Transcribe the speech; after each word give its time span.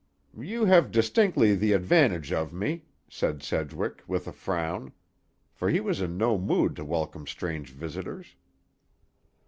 "You 0.39 0.65
have 0.65 0.89
distinctly 0.89 1.53
the 1.53 1.73
advantage 1.73 2.33
of 2.33 2.51
me," 2.51 2.85
said 3.07 3.43
Sedgwick, 3.43 4.01
with 4.07 4.27
a 4.27 4.31
frown; 4.31 4.93
for 5.53 5.69
he 5.69 5.79
was 5.79 6.01
in 6.01 6.17
no 6.17 6.39
mood 6.39 6.75
to 6.77 6.83
welcome 6.83 7.27
strange 7.27 7.69
visitors. 7.69 8.33